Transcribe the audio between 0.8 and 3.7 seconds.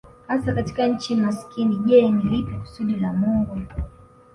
nchi masikini Je ni lipi kusudi la Mungu